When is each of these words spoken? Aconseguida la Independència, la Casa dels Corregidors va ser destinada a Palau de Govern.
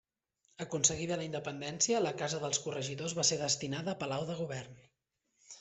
Aconseguida 0.63 1.17
la 1.19 1.27
Independència, 1.27 2.01
la 2.07 2.15
Casa 2.23 2.41
dels 2.45 2.63
Corregidors 2.65 3.17
va 3.21 3.29
ser 3.33 3.41
destinada 3.45 3.97
a 3.97 3.99
Palau 4.03 4.29
de 4.31 4.43
Govern. 4.45 4.85